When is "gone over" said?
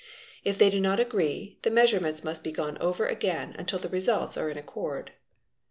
2.51-3.05